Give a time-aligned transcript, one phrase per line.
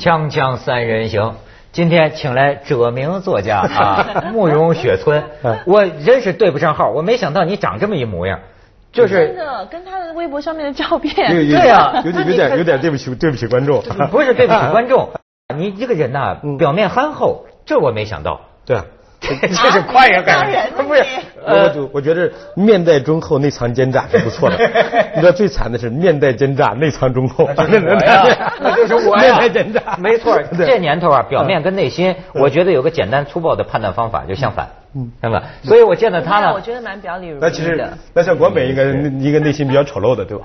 [0.00, 1.36] 锵锵三人行，
[1.72, 5.22] 今天请来者名作家 啊，慕容雪村。
[5.66, 8.40] 我真是对不上号，我没想到你长这么一模样，
[8.92, 13.82] 就是真的跟他的微博上面的照片，对呀有点有点有点对不起对不起观众。
[14.10, 15.10] 不是对不起观众，
[15.54, 16.56] 你这个人呐，嗯。
[16.56, 18.86] 表面憨厚，这我没想到，对啊，
[19.40, 21.08] 这是夸人当干然了不是你？
[21.46, 24.56] 我我就我觉得面带忠厚，内藏奸诈是不错的。
[25.14, 27.48] 你知道最惨的是面带奸诈，内藏忠厚。
[27.56, 28.24] 那就是我呀，
[28.60, 34.68] 那就是我，面带奸诈，没错，这年头啊，表面跟内心，我觉得有个简单粗暴的判断方法，就相反，
[35.22, 35.42] 是吧？
[35.62, 37.80] 所以我见到他呢，我觉得蛮表里如那其实。
[38.12, 38.84] 那像广美应该
[39.24, 40.44] 一个内心比较丑陋的，对吧？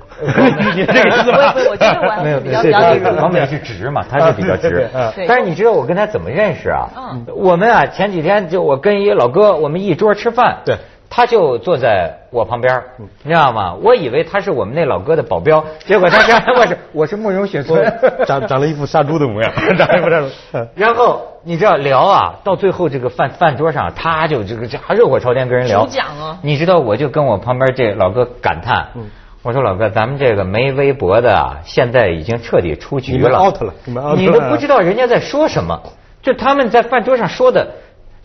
[0.74, 5.12] 你 这个意思吧不会不会我觉得我还是比较对表里如一王美是直嘛，他是比较直对嗯。
[5.16, 6.88] 对但是你知道我跟他怎么认识啊？
[6.96, 10.76] 嗯我们啊前几天就我跟一老哥，我们一桌吃饭，对
[11.08, 12.82] 他就坐在我旁边，
[13.22, 13.74] 你知道吗？
[13.82, 17.92] 我以为他是我们那老哥的保镖，结果他是 我是我是慕容雪村。
[18.26, 20.28] 长长了一副杀猪的模样， 长了一副杀猪。
[20.52, 25.84] 嗯然后你知道聊啊，到最后这个饭饭桌上，他就这个这热火朝天跟人聊。
[25.84, 29.08] 主讲啊你知道，我就跟我旁边这老哥感叹，嗯
[29.42, 35.80] 我说老哥，咱们这个没微博的啊，现在已经彻底出局了 out 了你们 out 了你都不知道人家在说什么，
[36.20, 37.68] 就他们在饭桌上说的，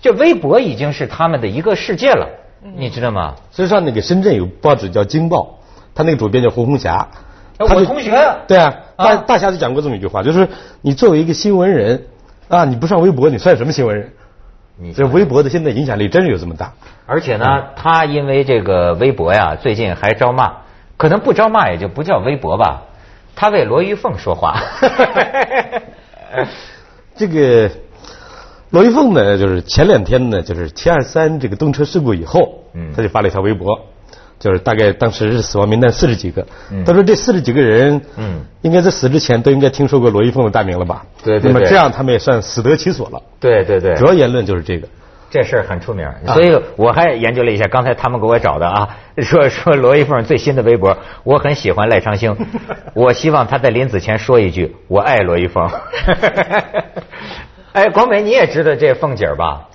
[0.02, 3.36] 就微博已经是他们的一个世界了，嗯你知道吗？
[3.52, 5.38] 所以说那个深圳有报纸叫《京报》，
[5.96, 7.08] 他那个主编叫胡红霞。
[7.60, 10.48] 我同学啊对啊，啊大大侠就讲过这么一句话，就是
[10.82, 12.08] 你作为一个新闻人
[12.48, 14.12] 啊，你不上微博，你算什么新闻人？
[14.80, 16.74] 你这微博的现在影响力真是有这么大。
[17.06, 20.54] 而且呢，他因为这个微博呀，最近还招骂，
[20.98, 22.84] 可能不招骂也就不叫微博吧。
[23.36, 24.60] 他为罗玉凤说话。
[27.16, 27.70] 这个
[28.72, 32.92] 罗玉凤呢，就是前两天呢，就是七二三这个动车事故以后，嗯。
[32.96, 33.80] 他就发了一条微博，
[34.40, 36.84] 就是大概当时是死亡名单四十几个，嗯。
[36.86, 38.42] 他说这四十几个人，嗯。
[38.62, 41.06] 应该在死之前都应该听说过罗玉凤的大名了吧？
[41.24, 41.52] 那么对。
[41.52, 43.22] 那么这样他们也算死得其所了。
[43.40, 43.96] 对对对。
[43.96, 44.88] 主要言论就是这个。
[45.30, 52.36] 这事儿很出名，所以我还研究了一下，刚才他们给我找的啊， 说说罗玉凤最新的微博，我很喜欢赖昌星，
[52.94, 55.70] 我希望他在临死前说一句“我爱罗玉凤”。
[57.74, 59.68] 哎，广美你也知道这凤姐儿吧？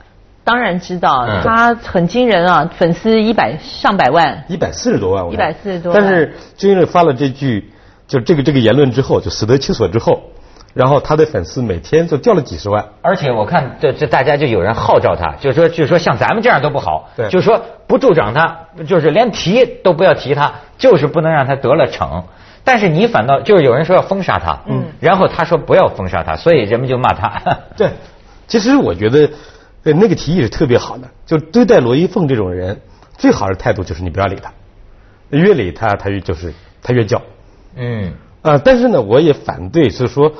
[0.45, 4.45] 当然知道她，很惊人啊，粉丝一百上百万。
[4.49, 7.73] 一百四十多万，一百四十多万但是就因为发了这句，
[8.07, 10.23] 就这个这个言论之后，就死得其所之后，
[10.73, 12.85] 然后她的粉丝每天就掉了几十万。
[13.03, 22.25] 而且我看这这大家就有人号召她，就说就说像咱们这样都不好，对就说不助长她，就是连提都不要提她，就是不能让她得了逞。
[22.67, 27.41] 但是你反倒就是有人说要封杀他，嗯，然后他说不要封杀他，所以人们就骂他。
[27.79, 27.93] 对，
[28.49, 29.31] 其实我觉得，
[29.85, 32.81] 呃，那个提议是特别好的，就对待罗一凤这种人，
[33.17, 34.53] 最好的态度就是你不要理他，
[35.31, 37.23] 越理他，他越就是他越叫。
[37.77, 40.33] 嗯，呃、但是呢，我也反对是说，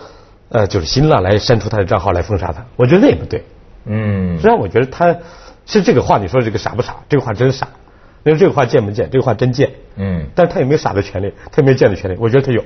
[0.49, 3.45] 呃，就是新浪来删除他的账号来封杀他，我觉得那也不对。
[3.85, 5.17] 嗯实际上，我觉得他
[5.65, 6.97] 是这个话，你说这个傻不傻？
[7.09, 7.69] 这个话真傻。
[8.33, 9.09] 你说这个话贱不贱？
[9.11, 9.71] 这个话真贱。
[9.97, 11.33] 嗯，但是他有没有傻的权利？
[11.51, 12.17] 他有没有贱的权利？
[12.19, 12.63] 我觉得他有，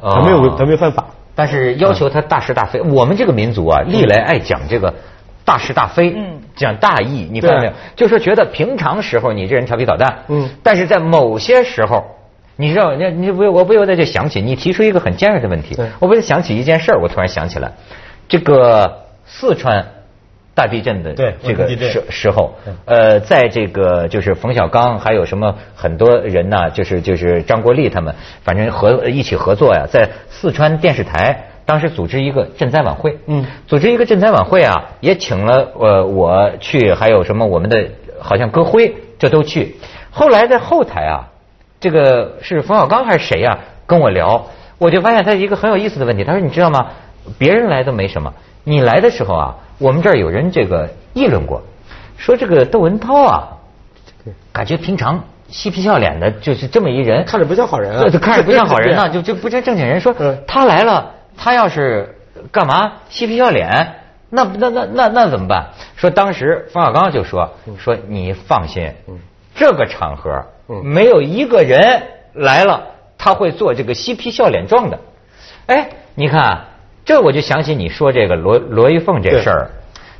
[0.00, 1.06] 他没有哦他没有犯法。
[1.34, 4.94] 但是要求他大是大非，我们这个民族啊，历来爱讲这个
[5.44, 7.72] 大是大非，嗯讲大义，你发现没有？
[7.96, 12.04] 就是觉得平常时候你这人调皮捣蛋，嗯但是在某些时候。
[12.56, 17.72] 你知道，你你不，我不由得就想起你提出一个很尖锐的问题，我不是想起一件事儿，我突然想起来，
[18.28, 19.84] 这个四川
[20.54, 22.54] 大地震的对这个时时候，
[22.84, 37.88] 呃，在这个就是冯小刚还有什么很多人呐，就是就是张国立他们，反正合一起合作呀，在四川电视台当时组织一个赈灾晚会，嗯组织一个赈灾晚会啊，也请了呃我去，还有什么我们的
[38.20, 39.76] 好像歌辉这都去，
[40.10, 41.30] 后来在后台啊。
[41.80, 44.46] 这个是冯小刚还是谁呀、跟我聊，
[44.78, 46.24] 我就发现他一个很有意思的问题。
[46.24, 46.92] 他说：“你知道吗？
[47.36, 48.32] 别人来都没什么，
[48.64, 51.62] 你来的时候啊，我们这儿有人这个议论过，
[52.16, 53.48] 说这个窦文涛啊，
[54.52, 58.04] 感觉平常嬉皮笑脸的，就是这么一人，看着不像好人啊。
[58.20, 60.00] 看着不像好人 呢、就就不像正经人。
[60.00, 60.42] 说嗯。
[60.46, 62.16] 他来了，他要是
[62.50, 63.96] 干嘛嬉皮笑脸，
[64.30, 65.66] 那那那那那怎么办？
[65.96, 68.92] 说当时冯小刚就说说你放心，
[69.54, 70.82] 这个场合嗯。
[70.84, 72.02] 没有一个人
[72.32, 72.86] 来了，
[73.18, 74.98] 他会做这个嬉皮笑脸状的。
[75.66, 76.64] 哎，你看，
[77.04, 79.70] 这我就想起你说这个罗罗玉凤这事儿，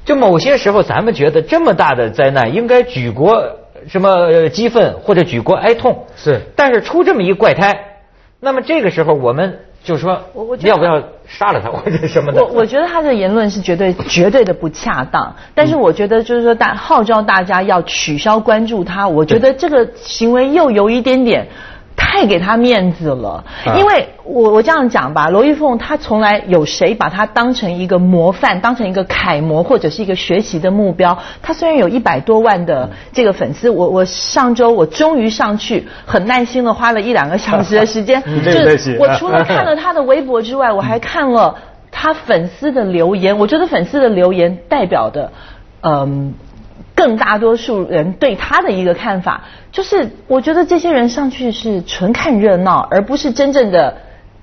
[0.04, 3.42] 就某些时候咱们觉得这么大的灾难应该举国
[3.88, 6.40] 什么呃激愤或者举国哀痛，是。
[6.56, 7.98] 但是出这么一怪胎，
[8.40, 12.42] 那么这个时候我们就说我我要不要杀了他 或者什么的？
[12.42, 21.46] 我我觉得他的言论是绝对 绝对的不恰当，但嗯是我觉得就是说大号召大家要取消关注他，我觉得这个行为又有一点点
[21.96, 31.19] 太给他面子了，啊因为我我这样讲吧，罗玉凤她从来有谁把她当成一个模范，当成一个楷模或者是一个学习的目标。
[31.43, 41.56] 她虽然有一百多万的这个粉丝，我我上周我终于上去，很耐心的花了一两个小时的时间， 你这个耐心我除了看了她的微博之外，我还看了
[41.91, 43.38] 她粉丝的留言。
[43.38, 45.32] 我觉得粉丝的留言代表的，
[45.82, 46.35] 嗯。
[46.94, 53.96] 更大多数人对他的一个看法，就是我觉得这些人上去是纯看热闹，而不是真正的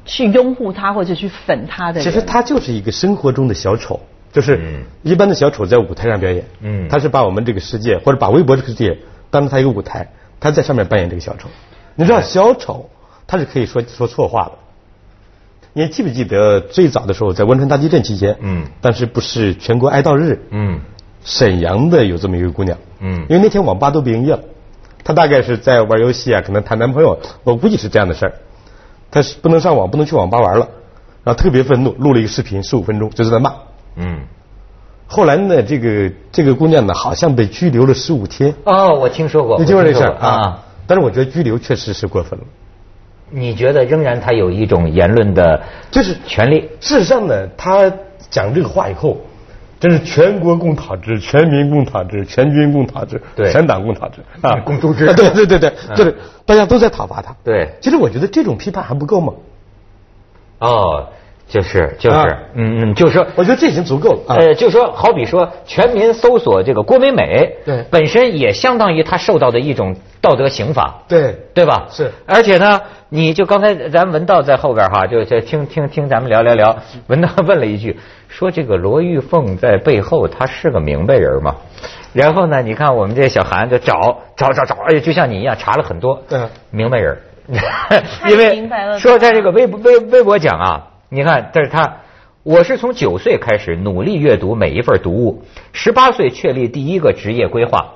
[0.05, 2.03] 去拥护他或者去粉他的人。
[2.03, 3.99] 其实他就是一个生活中的小丑，
[4.33, 8.97] 就是一般的小丑在舞台上表演，嗯他是把我们这个世界或者把微博这个世界
[9.29, 10.09] 当成他一个舞台，
[10.39, 11.47] 他在上面扮演这个小丑。
[11.95, 12.89] 你知道小丑
[13.27, 14.51] 他是可以说说错话的。
[15.73, 20.81] 你还记不记得最早的时候在汶川大地震期间，嗯当时不是全国哀悼日，嗯
[21.23, 24.39] 沈阳的有这么一个姑娘，嗯因为那天网吧都不营业了，
[25.03, 28.33] 她大概是在玩游戏啊，可能谈男朋友，我估计是这样的事儿。
[29.11, 30.69] 她是不能上网，不能去网吧玩了，
[31.23, 33.53] 然后特别愤怒，录了一个视频，十五分钟就是在骂。
[33.95, 34.21] 嗯。
[35.07, 38.55] 后来呢，这个这个姑娘呢，好像被拘留了十五天。
[38.63, 40.63] 哦，我听说过，你听说这事儿啊？
[40.87, 42.45] 但是我觉得拘留确实是过分了。
[43.29, 46.69] 你觉得仍然他有一种言论的，就是权利？
[46.79, 47.91] 事实上呢，他
[48.29, 49.17] 讲这个话以后，
[49.81, 57.35] 这是全国共讨之、全民共讨之、全军共讨之、对全党共讨之啊， 共诛之啊对对对对，嗯就是大家都在讨伐他。
[57.43, 59.33] 对其实我觉得这种批判还不够吗？
[60.59, 61.07] 哦，
[61.49, 63.25] 就是就是，啊嗯嗯，就是说。
[63.35, 64.35] 我觉得这已经足够了啊。
[64.35, 71.87] 呃，就说好比说，全民搜索这个郭美美，对本身也相当于他受到的一种道德刑法，对对吧？
[71.91, 72.79] 是而且呢，
[73.09, 76.77] 你就刚才咱文道在后边哈，就就听听听咱们聊聊聊，
[77.07, 81.55] 文道问了一句，说这个罗玉凤在背后她是个明白人吗？
[82.13, 87.17] 然后呢，你看我们这小韩就找找找找，哎呀，就像你一样查了很多，嗯明白人，
[87.51, 91.97] 太 因为明白了说在这个微博微微博讲啊，你看这是他。
[92.43, 95.43] 我是从九岁开始努力阅读每一份读物，
[95.73, 97.93] 十八岁确立第一个职业规划，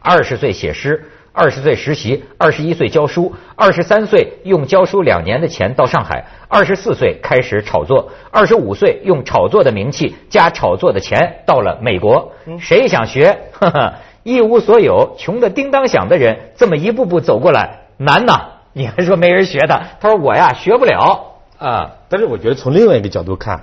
[0.00, 1.04] 二十岁写诗，
[1.40, 12.32] 二十岁实习，二十一岁教书，二十三岁用教书两年的钱到上海，二十四岁开始炒作，二十五岁用炒作的名气加炒作的钱到了美国。
[12.58, 13.38] 谁想学？
[13.54, 13.94] 呵呵，
[14.24, 18.40] 一无所有，穷的叮当响的人，这么一步步走过来，难呐！
[18.72, 19.80] 你还说没人学他？
[20.00, 21.92] 他说我呀学不了啊。
[22.08, 23.62] 但是我觉得从另外一个角度看，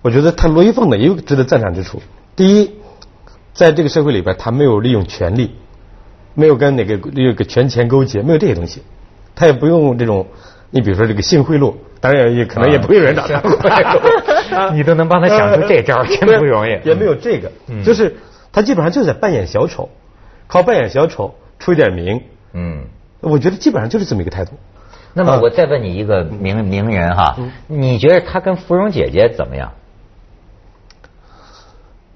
[0.00, 2.00] 我觉得他罗玉凤呢也有值得赞赏之处。
[2.34, 2.76] 第一，
[3.52, 5.54] 在这个社会里边，他没有利用权力，
[6.34, 8.82] 没有跟哪个那个权钱勾结，没有这些东西，
[9.34, 10.26] 他也不用这种，
[10.70, 16.70] 你比如说这个性贿赂，当然也可能也不会有人找他 贿赂，你都能帮他想出这招儿，真不容易。
[16.84, 18.16] 也没有这个嗯，就是
[18.52, 19.88] 他基本上就在扮演小丑，
[20.46, 22.22] 靠扮演小丑出一点名，
[22.52, 22.84] 嗯。
[23.22, 24.52] 我觉得基本上就是这么一个态度。
[25.12, 27.36] 那么啊我再问你一个名名人哈，
[27.66, 29.72] 你觉得他跟芙蓉姐姐怎么样？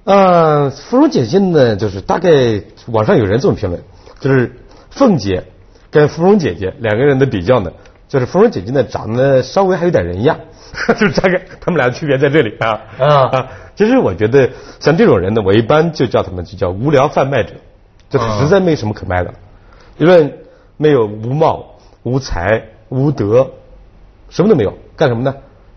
[0.04, 3.82] 呃，芙蓉姐姐呢，就是大概网上有人这么评论，
[4.24, 4.50] 就是
[4.90, 5.44] 凤姐
[5.90, 7.70] 跟芙蓉姐姐两个人的比较呢，
[8.08, 10.40] 就是芙蓉姐姐呢长得稍微还有点人样，
[10.98, 14.48] 就是大概他们俩的区别在这里啊啊其实我觉得
[14.80, 17.52] 像这种人呢，我一般就叫他们就叫无聊贩卖者，
[18.08, 19.34] 就啊实在没什么可卖的，
[19.98, 20.38] 因为
[20.78, 23.50] 没有无貌、无才、无德，
[24.30, 25.34] 什么都没有，干什么呢？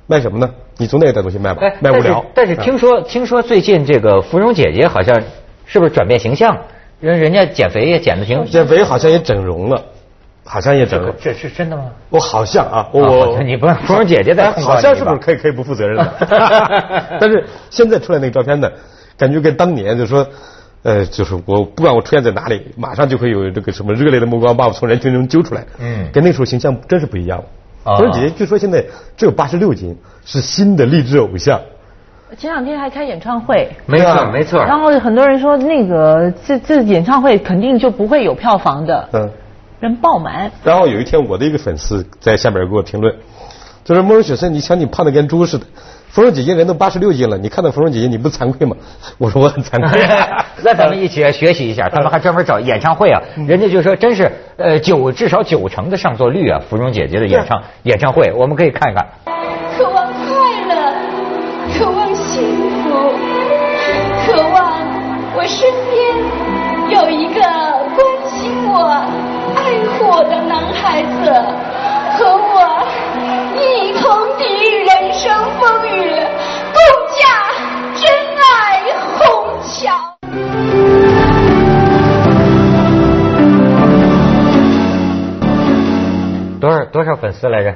[0.07, 0.49] 卖什么呢？
[0.77, 2.19] 你总得有点东西卖吧，卖无聊。
[2.19, 5.21] 哎但是但是听说听说最近这个芙蓉姐姐好像
[5.65, 6.55] 是不是转变形象？
[6.99, 8.45] 人人家减肥也减的挺。
[8.45, 9.83] 减肥好像也整容了，
[10.43, 11.13] 好像也整了。
[11.21, 11.85] 这是真的吗？
[12.09, 16.13] 我好像啊，我你不芙蓉姐姐在哎好像是不是可以可以不负责任的？
[17.19, 18.71] 但是现在出来那个照片呢，
[19.17, 20.27] 感觉跟当年就是说。
[20.83, 25.65] 呃，就是我不管我出现在哪里，马上就会有这个什么热烈的目光把我从人群中揪出来。
[25.79, 27.43] 嗯跟那时候形象真是不一样
[27.83, 28.85] 芙蓉姐姐据说现在
[29.17, 31.59] 只有八十六斤，是新的励志偶像。
[32.35, 34.63] 前两天还开演唱会，没错没错。
[34.65, 39.29] 然后很多人说那个这这演唱会肯定就不会有票房的，嗯。
[39.79, 40.51] 人爆满。
[40.63, 43.13] 然后有一天，我的一个粉丝在下面给我评论，
[43.83, 45.67] 就是：“慕容雪森，你瞧你胖的跟猪似的，
[46.09, 48.75] 芙蓉姐姐人都八十六斤了，你看到芙蓉姐姐你不惭愧吗？”
[49.19, 50.01] 我说：“我很惭愧。
[50.65, 59.05] 那咱们一起学习一下，他们还专门找演唱会啊，人家就说真是呃九至少九成的上座率啊，芙蓉姐姐的演唱演唱会，我们可以看一看。
[64.25, 64.57] 渴望
[65.35, 65.95] 我身边
[66.89, 67.39] 有一个
[67.95, 68.75] 关心我、
[69.55, 69.59] 爱
[69.93, 71.31] 护我的男孩子，
[72.17, 72.55] 和我
[73.55, 74.03] 一同
[74.37, 75.25] 抵御人生
[75.59, 75.95] 风雨，
[76.73, 76.77] 共
[77.17, 77.21] 驾
[77.95, 78.03] 真
[78.37, 78.45] 爱
[79.17, 79.19] 虹
[79.63, 79.75] 桥。
[86.59, 87.75] 多少多少粉丝来着？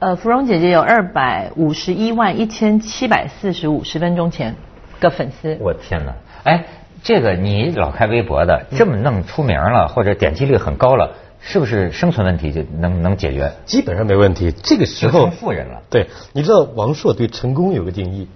[0.00, 4.56] 呃，芙蓉姐姐有二百五十一万一千七百四十五十分钟前
[4.98, 5.58] 的粉丝。
[5.60, 6.14] 我天哪！
[6.42, 6.64] 哎，
[7.02, 13.52] 这个你老开微博的，这么弄出名了，或者点击率很高了，是不是生存问题就能能解决？
[13.66, 14.52] 基本上没问题。
[14.52, 15.82] 这个时候成富人了。
[15.90, 18.26] 对，你知道王朔对成功有个定义，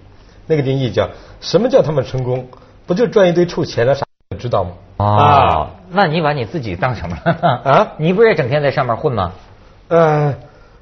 [0.45, 1.09] 那个定义叫
[1.41, 2.47] 什么叫他们成功？
[2.85, 4.05] 不就赚一堆臭钱了啥？
[4.37, 4.71] 知道吗？
[4.97, 7.61] 哦，那你把你自己当什么了？
[7.63, 9.31] 啊你不是也整天在上面混吗？
[9.87, 10.35] 呃，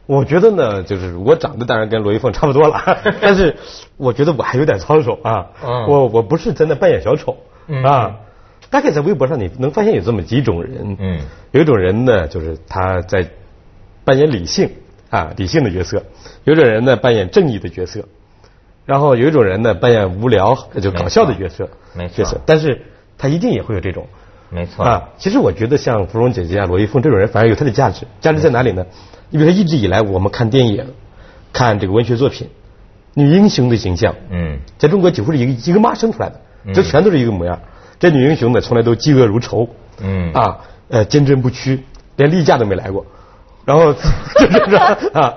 [0.05, 3.55] 我觉得呢，就是我长得当然跟罗一凤差不多了， 但是
[3.98, 5.48] 我觉得我还有点操守啊。
[5.63, 8.15] 嗯我我不是真的扮演小丑、嗯啊。
[8.69, 10.98] 大概在微博上你能发现有这么几种人。
[11.00, 11.19] 嗯
[11.51, 13.27] 有一种人呢，就是他在
[14.03, 14.72] 扮演理性
[15.10, 16.00] 啊理性的角色；
[16.43, 18.01] 有一种人呢扮演正义的角色；
[18.86, 21.69] 然后有一种人呢扮演无聊就搞笑的角色。
[21.93, 22.81] 没错角色，但是
[23.17, 24.07] 他一定也会有这种。
[24.53, 24.86] 没错。
[24.86, 28.05] 啊，其实我觉得像芙蓉姐姐啊、罗一凤这种人，反而有她的价值。
[28.22, 28.86] 价值在哪里呢？
[29.29, 30.93] 你比如说，一直以来我们看电影、
[31.51, 32.50] 看这个文学作品，
[33.15, 37.60] 女英雄的形象，嗯在中国几乎是一个一个妈生出来的，嗯这全都是一个模样。
[38.00, 39.67] 这女英雄呢，从来都嫉恶如仇，
[40.01, 41.83] 嗯啊，呃，坚贞不屈，
[42.17, 43.05] 连例假都没来过。
[43.65, 43.93] 然后
[44.38, 44.75] 就是
[45.13, 45.33] 啊，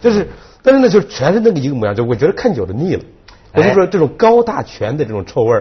[0.00, 0.26] 就是，
[0.62, 3.02] 但是呢，就是全是那个一个模样，就我觉得看久了腻了。
[3.52, 5.60] 我就哎说这种高大全的这种臭味儿，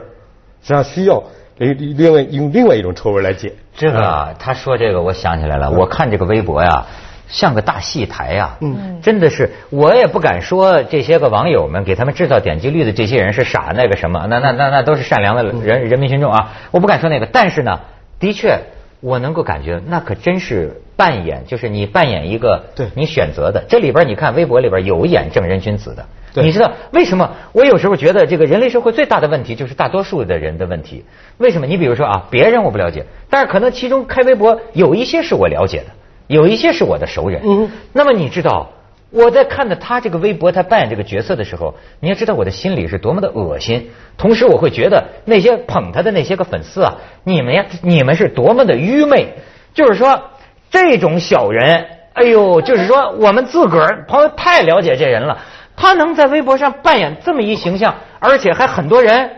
[0.61, 1.23] 实际上需要
[1.57, 3.53] 另另外用另外一种臭味来解。
[3.75, 6.85] 这个啊，他说这个，我想起来了，我看这个微博呀。
[7.27, 8.99] 像个大戏台呀、嗯。
[9.01, 17.79] 真的是，我也不敢说这些个网友们给他们制造点击率的这些人是傻那个什么，那那那那都是善良的人人民群众啊，我不敢说那个，但是呢，
[18.19, 18.59] 的确
[19.01, 22.89] 我能够感觉那可真是扮演，就是你扮演一个对。
[22.93, 26.05] 你选择的，这里边你看微博里边有演正人君子的，对
[26.43, 27.31] 你知道为什么？
[27.53, 31.05] 我有时候觉得这个人类社会最大的问题就是大多数的人的问题。
[31.37, 31.67] 为什么？
[31.67, 35.85] 你比如说啊，别人我不了解，但是可能其中开微博有一些是我了解的，
[36.27, 37.41] 有一些是我的熟人。
[37.45, 38.71] 嗯那么你知道
[39.11, 43.91] 我在看着他这个微博，他扮演这个角色的时候，你要知道我的心里是多么的恶心。
[44.17, 49.35] 同时，我会觉得那些捧他的那些个粉丝啊，你们呀，你们是多么的愚昧。
[49.73, 50.21] 就是说，
[50.69, 55.37] 这种小人，哎呦，就是说我们自个儿朋友太了解这人了，
[55.75, 59.31] 他能在微博上扮演这么一形象，而且还很多人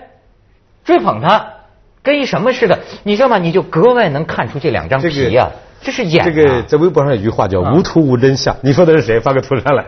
[0.83, 1.47] 追捧他，
[2.03, 3.37] 跟一什么似的，你知道吗？
[3.37, 5.49] 你就格外能看出这两张皮呀、
[5.81, 6.29] 这是演、啊。
[6.29, 9.19] 这个在微博上有句话叫“无图无真相”，你说的是谁？
[9.19, 9.83] 发个图上来。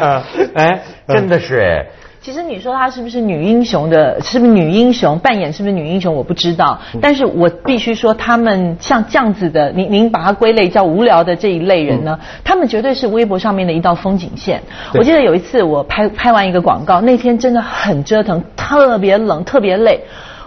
[0.00, 0.24] 啊
[0.54, 1.86] 哎，真的是哎。
[2.22, 6.78] 其实你说她是不是女英雄的，是不是女英雄扮演是不是女英雄，我不知道。
[7.00, 14.62] 但是我必须说，他们像这样子的，您您把它归类叫无聊的这一类人呢，他们绝对是微博上面的一道风景线。
[14.92, 20.02] 我记得有一次我拍拍完一个广告，那天真的很折腾，特别冷，特别累。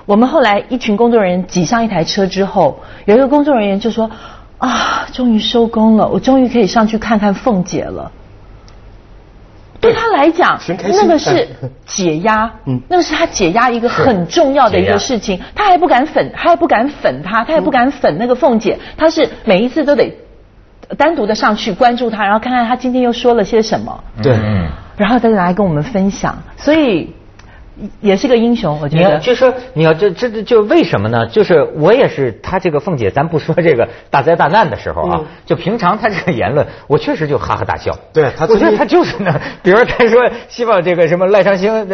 [0.06, 4.12] 我们后来一群工作人员挤上一台车之后，有一个工作人员就说
[4.60, 8.12] ：“啊，终于收工了，我终于可以上去看看凤姐了。”
[9.84, 9.94] 对。
[9.94, 11.48] 他来讲那个是
[11.86, 12.82] 解压，嗯。
[12.90, 15.40] 那个是他解压一个很重要的一个事情。
[15.54, 20.12] 他还不敢粉，他还不敢粉他，他也不敢粉那个凤姐，他是每一次都得
[20.98, 24.34] 单独的上去关注他，然后看看他今天又说了些什么，对。
[24.34, 24.68] 嗯。
[24.98, 26.42] 然后再来跟我们分享。
[26.56, 27.13] 所以
[28.01, 29.20] 也是个英雄，我觉你要得。
[29.20, 31.25] 就说你要这这这就为什么呢？
[31.27, 37.98] 就是我也是他这个凤姐，咱不说这个大灾大难的时候啊，嗯就平常他这个言论， 我确实就哈哈大笑。
[38.13, 41.88] 对他我觉得他就是呢，比如说他说希望这个什么赖昌星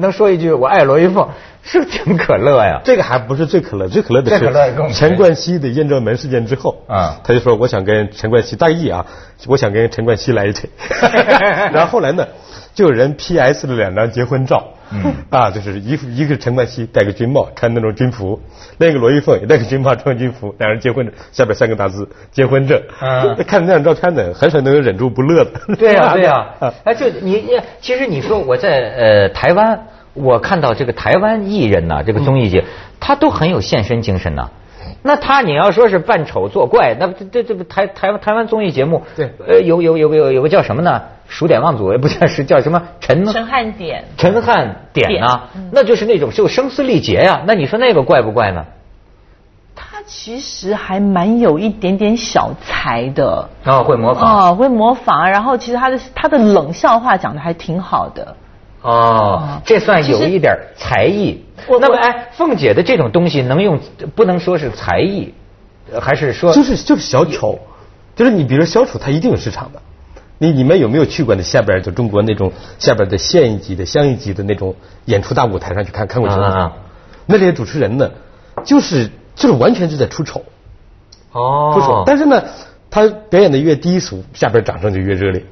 [0.00, 1.28] 能说一句我爱罗玉凤，
[1.68, 2.80] 是不是挺可乐呀？
[2.84, 7.20] 这个还不是最可乐，最可乐的是陈冠希的艳照门事件之后，啊。
[7.24, 9.04] 他就说我想跟陈冠希大意啊，
[9.48, 10.70] 我想跟陈冠希来一腿，
[11.74, 12.26] 然后后来呢，
[12.72, 15.12] 就有人 PS 了两张结婚照，嗯。
[15.30, 18.40] 啊，就是一一个是陈冠希戴个军帽穿那种军服，
[18.78, 23.34] 另一个罗玉凤也戴个军帽穿军服，两人结婚证，下边三个大字结婚证，啊。
[23.46, 26.72] 看那张照片呢，很少能够忍住不乐的，对呀、 对呀、啊。
[26.84, 32.64] 哎，就你，你其实你说我在呃台湾，我看到这个台湾艺人呐、这个综艺界，
[32.98, 34.50] 他都很有献身精神呐、
[35.02, 41.02] 那他你要说是扮丑作怪，那这这这不台台湾台湾综艺节目，对呃有有有有有个叫什么呢？
[41.28, 48.64] 数典忘祖，也不叫是叫什么陈陈汉典，陈汉典呐、典那就是那种就声嘶力竭呀、那你说那个怪不怪呢？
[49.74, 53.48] 他其实还蛮有一点点小才的。
[53.64, 54.50] 啊、会模仿。
[54.50, 58.36] 哦，会模仿，然后其实他的他的冷笑话讲的还挺好的。
[58.86, 61.44] 哦，这算有一点才艺。
[61.68, 63.80] 那么，哎，凤姐的这种东西能用，
[64.14, 65.34] 不能说是才艺，
[65.92, 67.58] 呃还是说就是就是小丑，
[68.14, 69.82] 就是你比如说小丑，他一定有市场的。
[70.38, 74.76] 你你们有没有去过那下边就中国那种下边的县一级的乡一级的那种
[75.06, 76.44] 演出大舞台上去看看过什么？
[76.44, 76.72] 啊啊
[77.26, 78.10] 那这些主持人呢，
[78.64, 80.44] 就是就是完全是在出丑，
[81.32, 81.92] 哦出丑。
[81.92, 82.44] 哦，但是呢，
[82.88, 85.42] 他表演的越低俗，下边掌声就越热烈。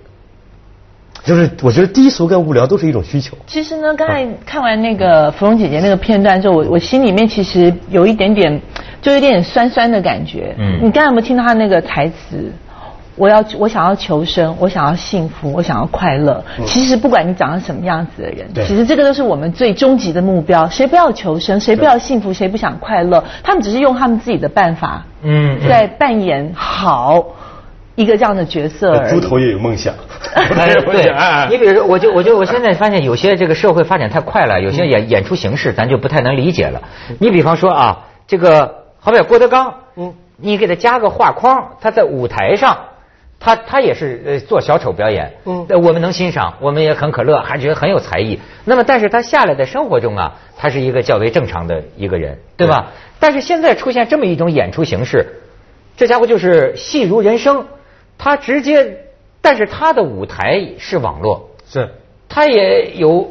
[1.25, 3.37] 就是我觉得低俗跟无聊都是一种需求。
[3.47, 8.61] 其实呢，刚才看完那个芙蓉姐姐那个片段之后，我我心里面其实有一点点，
[9.01, 10.55] 就有点酸酸的感觉。
[10.59, 12.53] 嗯你刚才有没有听到她那个台词？
[13.17, 16.45] 我要我想要求生，我想要幸福，我想要快乐。
[16.67, 20.69] 其实不管你长成什么样子的人，对其实这个都是我们最终极的目标。
[20.69, 23.23] 谁不要求生，谁不要幸福，谁不想快乐？
[23.45, 27.25] 他们只是用他们自己的办法，嗯嗯在扮演好
[27.95, 28.99] 一个这样的角色。
[29.09, 29.95] 猪头也有梦想。
[30.35, 36.83] 哎，对哎，你比如说，我就我就我现在发现有些这个社会发展太快了，有些演演出形式咱就不太能理解了。
[37.19, 42.77] 你比方说啊，这个好比郭德纲，嗯，你给他加个画框，他在舞台上。
[43.41, 48.39] 他他也是呃做小丑表演，嗯呃我们能欣赏，我们也很可乐，还觉得很有才艺。
[48.65, 52.93] 那么，但是他下来在生活中啊，他是一个较为正常的一个人，对吧？
[53.21, 55.27] 但是现在出现这么一种演出形式，
[55.95, 57.67] 这家伙就是戏如人生，
[58.25, 59.05] 他直接，
[59.43, 61.91] 但是他的舞台是网络，是
[62.27, 63.29] 他也有，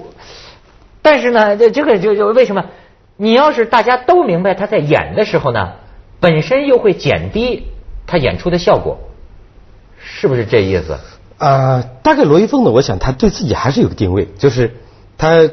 [1.02, 2.66] 但是呢，这这个就就为什么？
[3.18, 5.72] 你要是大家都明白他在演的时候呢，
[6.20, 7.66] 本身又会减低
[8.06, 9.00] 他演出的效果，
[9.98, 11.00] 是不是这意思？
[11.40, 14.76] 啊、大概罗一凤呢，我想他对自己还是有个定位，就是
[15.18, 15.50] 他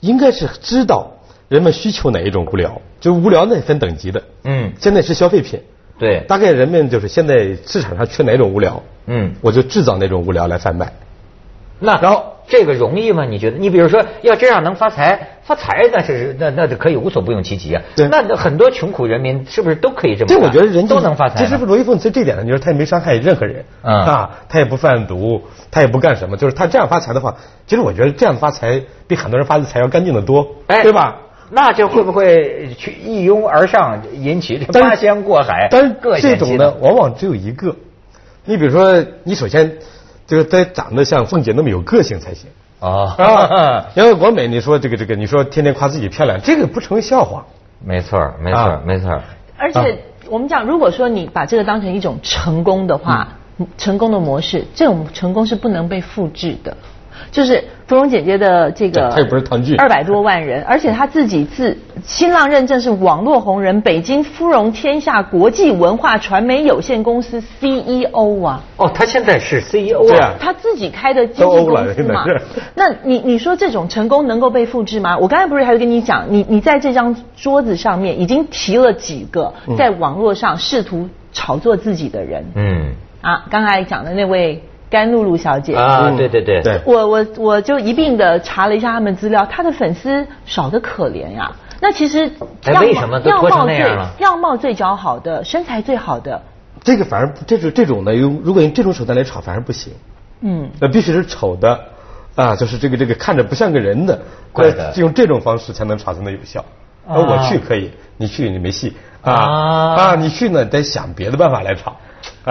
[0.00, 1.18] 应该是知道
[1.48, 4.22] 人们需求哪一种无聊，就无聊呢分等级的。
[4.44, 5.60] 嗯现在是消费品，
[5.98, 10.92] 对，大概人们就是现在市场上缺哪种无聊，嗯，我就制造那种无聊来贩卖。
[11.80, 13.24] 那然后这个容易吗？
[13.24, 13.58] 你觉得？
[13.58, 17.82] 你比如说，要这样能发财，发财那是那那可以无所不用其极啊。
[17.94, 20.40] 对那很多穷苦人民是不是都可以这么干？
[20.40, 21.46] 这我觉得人都能发财呢。
[21.46, 27.36] 其实罗一凤在这点呢，你说他也没伤害任何人，嗯啊，他也不贩毒，他也不干什么，就是他这样发财的话，
[27.68, 31.18] 其实我觉得这样发财比很多人发的财要干净的多，哎对吧？？
[31.50, 35.68] 那就会不会去一拥而上，引起这八仙过海？
[35.70, 37.74] 但是这种呢往往只有一个。
[38.44, 39.78] 你比如说，你首先
[40.26, 42.48] 这个得长得像凤姐那么有个性才行
[42.80, 43.86] 啊啊。
[43.96, 47.44] 因为国美，你说这个这个，你说天天夸自己漂亮，这个不成笑话。
[47.84, 49.22] 没错儿，没错没错儿。
[49.56, 53.28] 而且我们讲，如果说你把这个当成一种成功的话，
[53.76, 56.76] 成功的模式，这种成功是不能被复制的。
[57.30, 68.62] 就是芙蓉姐姐的这个，她也不是唐剧二百多万人， 而且她自己自新浪认证是网络红人，北京芙蓉天下国际文化传媒有限公司 CEO 啊。
[68.76, 72.42] 哦，她现在是 CEO 啊她自己开的经纪都欧了公司嘛真的。
[72.76, 75.16] 那你你说这种成功能够被复制吗？
[75.16, 83.46] 我刚才不是还跟你讲，你你在这张桌子上面已经提了几个在网络上试图炒作自己的人、嗯啊？
[83.48, 85.74] 刚才讲的那位甘露露小姐。
[85.74, 86.16] 啊，嗯。
[86.16, 86.62] 对对对。
[86.62, 86.80] 对。
[86.84, 91.50] 我我我就一并的查了一下他们资料，他的粉丝少的可怜呀。
[91.80, 92.30] 那其实
[92.64, 94.10] 哎样貌为什么都拖成样貌最那样了？
[94.18, 96.42] 样貌最姣好的，身材最好的，
[96.82, 99.92] 这个反而这种这种呢，用如果用这种手段来炒，反而不行。
[100.40, 101.78] 嗯，那必须是丑的，
[102.34, 104.18] 啊，就是这个这个看着不像个人的，
[104.52, 104.88] 怪的。
[104.88, 106.60] 呃用这种方式才能炒才能有效。
[107.06, 107.14] 啊。
[107.14, 108.96] 而我去可以，你去你没戏。
[109.22, 109.94] 啊啊。
[109.94, 110.14] 啊！
[110.16, 111.94] 你去呢得想别的办法来炒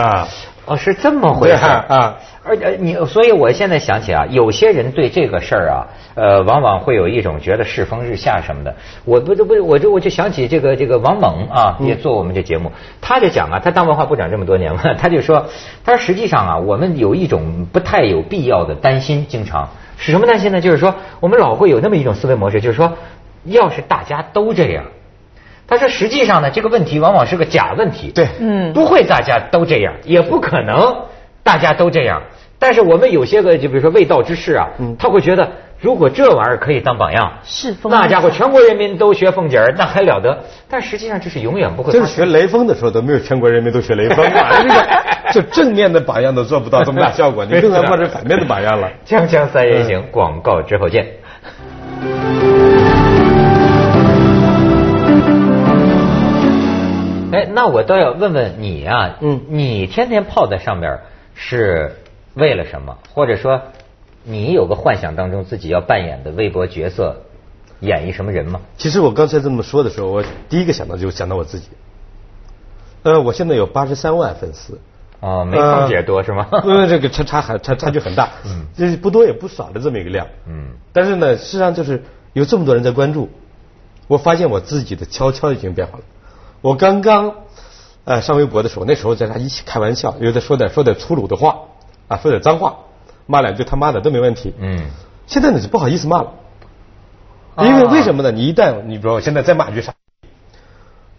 [0.01, 0.27] 啊。
[0.67, 8.75] 哦，是这么回事啊啊而且你，所以我现在想起啊，有些人对这个事儿啊，呃，往往会有一种觉得世风日下什么的。
[9.05, 15.45] 我不不，我就我就想起这个这个王猛啊，也做我们这节目，他就讲啊，他当文化部长这么多年了，他就说，
[15.85, 20.59] 他说实际上啊，我们有一种不太有必要的担心，经常是什么担心呢？
[20.59, 22.91] 就是说，我们老会有那么一种思维模式，就是说，
[23.45, 24.83] 要是大家都这样。
[25.67, 28.11] 他说：“实际上呢，这个问题往往是个假问题。
[28.15, 30.95] 对嗯不会大家都这样，也不可能
[31.43, 32.21] 大家都这样。
[32.59, 35.47] 但是我们有些个，就比如说未道之士啊，嗯他会觉得，
[35.79, 40.37] 如果这玩意儿可以当榜样，是风那家伙全国人民都学凤姐儿，那还了得？
[40.69, 42.07] 但实际上这是永远不会就是。
[42.07, 44.87] 学雷锋的时候都没有全国人民都学雷锋啊， 这个
[45.33, 48.89] 就正面的榜样都做不到这么大效果，你更何况是反面的榜样了。
[49.05, 51.05] 锵锵三人行，广告之后见。
[57.31, 60.99] 哎，那我倒要问问你啊，嗯你天天泡在上面
[61.33, 61.95] 是
[62.33, 62.97] 为了什么？
[63.13, 63.61] 或者说，
[64.23, 67.23] 你有个幻想当中自己要扮演的微博角色，
[67.79, 68.61] 演一什么人吗？
[68.77, 71.67] 其实我刚才这么说的时候，我第一个想到就想到我自己。
[73.03, 74.79] 呃，我现在有八十三万粉丝。
[75.19, 76.47] 哦，没芳姐多是吗？
[76.63, 80.27] 因为 这个差差很差差距很大，嗯就是不多也不少的这么一个量。
[80.47, 83.29] 嗯但是呢，事实上就是有这么多人在关注，
[84.07, 86.03] 我发现我自己的悄悄已经变化了。
[86.61, 87.33] 我刚刚
[88.05, 91.59] 呃上微博的时候，那时候在家一起开玩笑，有的说点说点粗鲁的话
[92.07, 92.77] 啊，说点脏话，
[93.25, 94.53] 骂两句他妈的都没问题。
[94.59, 94.85] 嗯，
[95.27, 96.33] 现在呢就不好意思骂了，
[97.55, 98.31] 啊因为为什么呢？
[98.31, 99.93] 你一旦你比如说我现在再骂一句啥，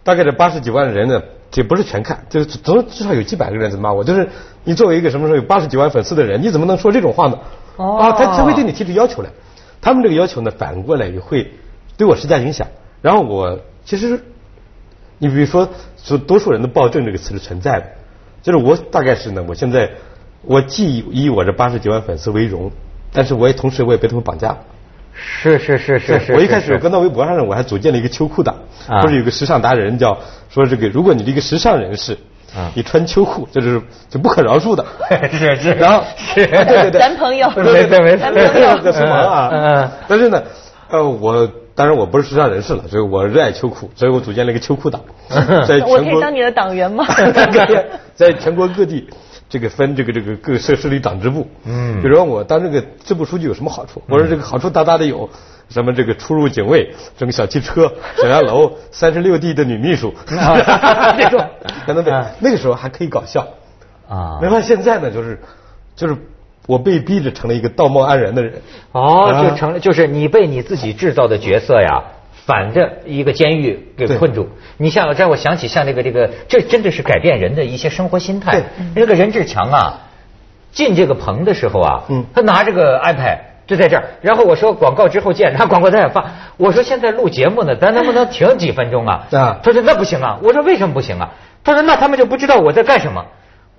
[0.03, 1.21] 大概这八十几万人呢，
[1.51, 4.03] 这不是全看，就是总至少有几百个人在骂我。
[4.03, 4.29] 就是
[4.63, 7.39] 你作为一个什么时候有八十几万粉丝的人，你怎么能说这种话呢？
[7.77, 9.29] 哦啊，他他会对你提出要求来，
[9.79, 11.53] 他们这个要求呢，反过来也会
[11.95, 12.67] 对我施加影响。
[13.01, 14.21] 然后我其实，
[15.19, 15.69] 你比如说，
[16.03, 17.85] 说多数人的暴政这个词是存在的，
[18.41, 19.91] 就是我大概是呢，我现在
[20.41, 22.71] 我既以我这八十几万粉丝为荣，
[23.13, 24.57] 但是我也同时我也被他们绑架了。
[25.13, 26.33] 是是是是是。
[26.33, 28.55] 我一开始跟到微博上呢，我还组建了一个秋裤党，
[28.87, 30.17] 啊不是有个时尚达人叫
[30.49, 32.17] 说这个，如果你是一个时尚人士
[32.55, 34.85] 啊，你穿秋裤这是就不可饶恕的。
[35.33, 40.41] 是是然后是对对对，男朋友对对对没错没错对对对苏萌啊，嗯嗯但是呢，
[40.89, 45.01] 呃，我当然我不是时尚人士了，所以我热爱秋裤，所以我组建了一个秋裤党，
[45.65, 47.05] 在我可全国以当你的党员吗？
[48.15, 49.07] 在全国各地。
[49.51, 51.99] 这个分这个这个各设设立党支部，嗯。
[52.03, 54.03] 比如说我当这个支部书记有什么好处？
[54.07, 55.27] 我说这个好处大大的有，
[55.69, 61.43] 什么这个出入警卫、这个小汽车、 小洋楼、三十六 D 的女秘书，这种
[61.87, 63.47] 等等等，那个时候还可以搞笑。
[64.07, 64.37] 啊。
[64.39, 65.41] 没办法，现在呢，就是
[65.95, 66.15] 就是
[66.69, 68.53] 我被逼着成了一个道貌岸然的人。
[68.91, 72.03] 哦，啊就成了，就是你被你自己制造的角色呀，
[72.45, 74.47] 反着一个监狱给困住。
[74.77, 78.63] 你像这，我想起像这个这个，这真的是改变人的一些生活心态对。
[78.93, 80.01] 那个任志强啊，
[80.71, 86.23] 进这个棚的时候啊，嗯他拿这个 iPad 就在这儿，然后我说广告之后见，他广告他也发，
[86.57, 89.27] 我说现在录节目呢，咱能不能停几分钟啊？
[89.31, 91.31] 啊他说那不行啊，我说为什么不行啊？
[91.63, 93.25] 他说那他们就不知道我在干什么。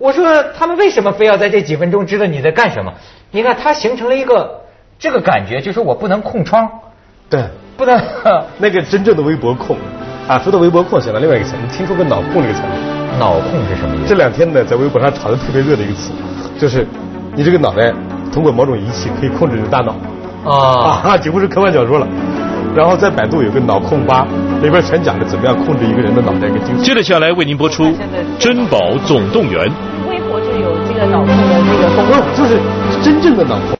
[0.00, 2.90] 我说他们为什么非要在这几分钟知道你在干什么？
[3.30, 4.62] 你看他形成了一个
[4.98, 6.66] 这个感觉，就是我不能控窗，
[7.28, 7.44] 对，
[7.76, 8.00] 不能
[8.56, 9.76] 那个真正的微博控
[10.26, 12.68] 啊，说到微博控，想到另外一个词，你听说过脑控这个词吗？
[13.18, 14.08] 脑控是什么意思？
[14.08, 16.12] 这两天呢，在微博上炒得特别热的一个词，
[16.58, 16.86] 就是
[17.36, 17.92] 你这个脑袋
[18.32, 19.94] 通过某种仪器可以控制你的大脑
[20.50, 22.08] 啊， 啊，几乎是科幻小说了。
[22.74, 24.26] 然后在百度有个脑控吧，
[24.62, 26.78] 里边全讲的怎么样控制一个人的脑袋跟精神。
[26.78, 27.84] 接着下来为您播出
[28.38, 29.66] 《珍宝总动员》。
[30.08, 31.34] 微博就有这个脑控的
[31.70, 32.20] 这个功能。
[32.36, 33.76] 不是，就是真正的脑控。